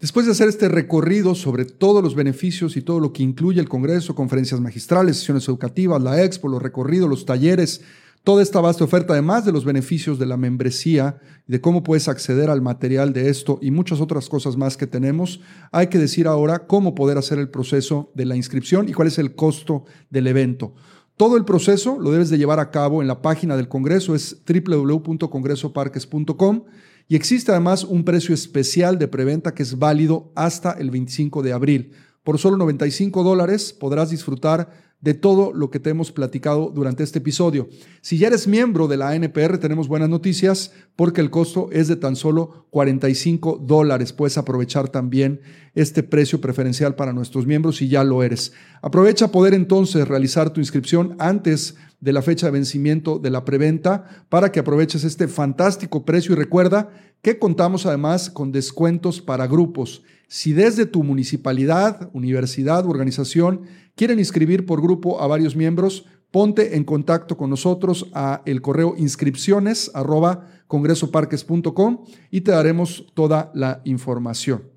Después 0.00 0.26
de 0.26 0.32
hacer 0.32 0.48
este 0.48 0.68
recorrido 0.68 1.34
sobre 1.34 1.64
todos 1.64 2.02
los 2.02 2.14
beneficios 2.14 2.76
y 2.76 2.82
todo 2.82 3.00
lo 3.00 3.12
que 3.12 3.22
incluye 3.22 3.60
el 3.60 3.68
Congreso, 3.68 4.14
conferencias 4.14 4.60
magistrales, 4.60 5.18
sesiones 5.18 5.48
educativas, 5.48 6.02
la 6.02 6.22
expo, 6.22 6.48
los 6.48 6.62
recorridos, 6.62 7.08
los 7.08 7.24
talleres, 7.24 7.80
toda 8.24 8.42
esta 8.42 8.60
vasta 8.60 8.84
oferta, 8.84 9.12
además 9.12 9.44
de 9.44 9.52
los 9.52 9.64
beneficios 9.64 10.18
de 10.18 10.26
la 10.26 10.36
membresía 10.36 11.20
de 11.46 11.60
cómo 11.60 11.84
puedes 11.84 12.08
acceder 12.08 12.50
al 12.50 12.62
material 12.62 13.12
de 13.12 13.28
esto 13.28 13.60
y 13.62 13.70
muchas 13.70 14.00
otras 14.00 14.28
cosas 14.28 14.56
más 14.56 14.76
que 14.76 14.88
tenemos, 14.88 15.40
hay 15.70 15.86
que 15.86 15.98
decir 15.98 16.26
ahora 16.26 16.66
cómo 16.66 16.94
poder 16.94 17.18
hacer 17.18 17.38
el 17.38 17.50
proceso 17.50 18.10
de 18.14 18.24
la 18.24 18.34
inscripción 18.34 18.88
y 18.88 18.94
cuál 18.94 19.08
es 19.08 19.18
el 19.18 19.34
costo 19.34 19.84
del 20.10 20.26
evento. 20.26 20.74
Todo 21.16 21.36
el 21.36 21.44
proceso 21.44 21.98
lo 22.00 22.10
debes 22.10 22.30
de 22.30 22.38
llevar 22.38 22.58
a 22.58 22.72
cabo 22.72 23.00
en 23.00 23.08
la 23.08 23.22
página 23.22 23.56
del 23.56 23.68
Congreso, 23.68 24.16
es 24.16 24.42
www.congresoparques.com 24.44 26.64
y 27.08 27.16
existe 27.16 27.50
además 27.50 27.84
un 27.84 28.04
precio 28.04 28.34
especial 28.34 28.98
de 28.98 29.08
preventa 29.08 29.54
que 29.54 29.62
es 29.62 29.78
válido 29.78 30.32
hasta 30.34 30.72
el 30.72 30.90
25 30.90 31.42
de 31.42 31.52
abril. 31.52 31.92
Por 32.22 32.38
solo 32.38 32.56
95 32.56 33.22
dólares 33.22 33.72
podrás 33.72 34.10
disfrutar 34.10 34.84
de 35.04 35.12
todo 35.12 35.52
lo 35.52 35.70
que 35.70 35.80
te 35.80 35.90
hemos 35.90 36.12
platicado 36.12 36.72
durante 36.74 37.02
este 37.02 37.18
episodio. 37.18 37.68
Si 38.00 38.16
ya 38.16 38.28
eres 38.28 38.48
miembro 38.48 38.88
de 38.88 38.96
la 38.96 39.10
ANPR, 39.10 39.58
tenemos 39.58 39.86
buenas 39.86 40.08
noticias 40.08 40.72
porque 40.96 41.20
el 41.20 41.28
costo 41.28 41.68
es 41.72 41.88
de 41.88 41.96
tan 41.96 42.16
solo 42.16 42.66
45 42.70 43.60
dólares. 43.62 44.14
Puedes 44.14 44.38
aprovechar 44.38 44.88
también 44.88 45.42
este 45.74 46.02
precio 46.02 46.40
preferencial 46.40 46.94
para 46.94 47.12
nuestros 47.12 47.46
miembros 47.46 47.76
si 47.76 47.88
ya 47.88 48.02
lo 48.02 48.22
eres. 48.22 48.54
Aprovecha 48.80 49.30
poder 49.30 49.52
entonces 49.52 50.08
realizar 50.08 50.54
tu 50.54 50.60
inscripción 50.60 51.16
antes 51.18 51.76
de 52.04 52.12
la 52.12 52.20
fecha 52.20 52.46
de 52.46 52.52
vencimiento 52.52 53.18
de 53.18 53.30
la 53.30 53.46
preventa 53.46 54.26
para 54.28 54.52
que 54.52 54.60
aproveches 54.60 55.04
este 55.04 55.26
fantástico 55.26 56.04
precio 56.04 56.34
y 56.34 56.36
recuerda 56.36 56.90
que 57.22 57.38
contamos 57.38 57.86
además 57.86 58.28
con 58.28 58.52
descuentos 58.52 59.22
para 59.22 59.46
grupos. 59.46 60.02
Si 60.28 60.52
desde 60.52 60.84
tu 60.84 61.02
municipalidad, 61.02 62.10
universidad 62.12 62.84
u 62.84 62.90
organización 62.90 63.62
quieren 63.96 64.18
inscribir 64.18 64.66
por 64.66 64.82
grupo 64.82 65.22
a 65.22 65.26
varios 65.26 65.56
miembros, 65.56 66.04
ponte 66.30 66.76
en 66.76 66.84
contacto 66.84 67.38
con 67.38 67.48
nosotros 67.48 68.10
a 68.12 68.42
el 68.44 68.60
correo 68.60 68.94
inscripciones 68.98 69.90
arroba 69.94 70.46
congresoparques.com 70.66 72.04
y 72.30 72.42
te 72.42 72.50
daremos 72.50 73.06
toda 73.14 73.50
la 73.54 73.80
información. 73.84 74.74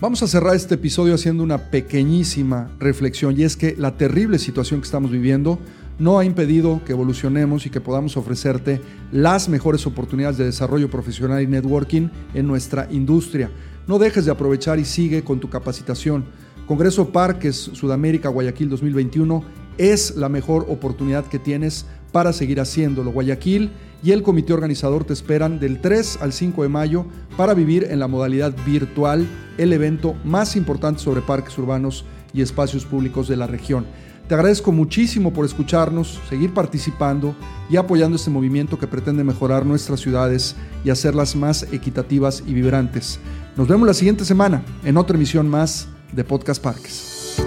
Vamos 0.00 0.22
a 0.22 0.26
cerrar 0.26 0.56
este 0.56 0.76
episodio 0.76 1.14
haciendo 1.14 1.42
una 1.42 1.70
pequeñísima 1.70 2.74
reflexión 2.78 3.38
y 3.38 3.44
es 3.44 3.54
que 3.54 3.76
la 3.76 3.98
terrible 3.98 4.38
situación 4.38 4.80
que 4.80 4.86
estamos 4.86 5.10
viviendo 5.10 5.58
no 6.00 6.18
ha 6.18 6.24
impedido 6.24 6.80
que 6.84 6.92
evolucionemos 6.92 7.66
y 7.66 7.70
que 7.70 7.80
podamos 7.80 8.16
ofrecerte 8.16 8.80
las 9.12 9.48
mejores 9.48 9.86
oportunidades 9.86 10.38
de 10.38 10.46
desarrollo 10.46 10.90
profesional 10.90 11.42
y 11.42 11.46
networking 11.46 12.08
en 12.34 12.46
nuestra 12.48 12.88
industria. 12.90 13.50
No 13.86 13.98
dejes 13.98 14.24
de 14.24 14.32
aprovechar 14.32 14.78
y 14.78 14.84
sigue 14.84 15.22
con 15.22 15.40
tu 15.40 15.50
capacitación. 15.50 16.24
Congreso 16.66 17.10
Parques 17.10 17.56
Sudamérica 17.56 18.30
Guayaquil 18.30 18.70
2021 18.70 19.44
es 19.76 20.16
la 20.16 20.28
mejor 20.28 20.66
oportunidad 20.70 21.26
que 21.26 21.38
tienes 21.38 21.84
para 22.12 22.32
seguir 22.32 22.60
haciéndolo. 22.60 23.12
Guayaquil 23.12 23.70
y 24.02 24.12
el 24.12 24.22
comité 24.22 24.54
organizador 24.54 25.04
te 25.04 25.12
esperan 25.12 25.60
del 25.60 25.82
3 25.82 26.20
al 26.22 26.32
5 26.32 26.62
de 26.62 26.68
mayo 26.70 27.04
para 27.36 27.52
vivir 27.52 27.88
en 27.90 27.98
la 27.98 28.08
modalidad 28.08 28.54
virtual 28.64 29.28
el 29.58 29.72
evento 29.74 30.14
más 30.24 30.56
importante 30.56 31.00
sobre 31.00 31.20
parques 31.20 31.58
urbanos 31.58 32.06
y 32.32 32.40
espacios 32.40 32.86
públicos 32.86 33.28
de 33.28 33.36
la 33.36 33.46
región. 33.46 33.84
Te 34.30 34.34
agradezco 34.34 34.70
muchísimo 34.70 35.32
por 35.32 35.44
escucharnos, 35.44 36.20
seguir 36.28 36.54
participando 36.54 37.34
y 37.68 37.78
apoyando 37.78 38.14
este 38.14 38.30
movimiento 38.30 38.78
que 38.78 38.86
pretende 38.86 39.24
mejorar 39.24 39.66
nuestras 39.66 39.98
ciudades 39.98 40.54
y 40.84 40.90
hacerlas 40.90 41.34
más 41.34 41.64
equitativas 41.72 42.44
y 42.46 42.54
vibrantes. 42.54 43.18
Nos 43.56 43.66
vemos 43.66 43.88
la 43.88 43.94
siguiente 43.94 44.24
semana 44.24 44.62
en 44.84 44.98
otra 44.98 45.16
emisión 45.16 45.48
más 45.48 45.88
de 46.12 46.22
Podcast 46.22 46.62
Parques. 46.62 47.42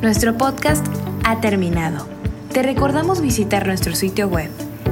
Nuestro 0.00 0.38
podcast 0.38 0.86
ha 1.24 1.42
terminado. 1.42 2.06
Te 2.54 2.62
recordamos 2.62 3.20
visitar 3.20 3.66
nuestro 3.66 3.94
sitio 3.94 4.28
web 4.28 4.48